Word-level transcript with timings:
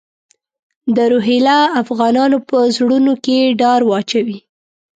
د 0.95 0.97
روهیله 1.11 1.57
افغانانو 1.81 2.37
په 2.49 2.57
زړونو 2.75 3.13
کې 3.23 3.37
ډار 3.61 3.81
واچوي. 3.89 4.39